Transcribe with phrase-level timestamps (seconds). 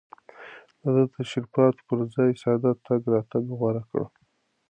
[0.81, 4.01] ده د تشريفاتو پر ځای ساده تګ راتګ غوره کړ.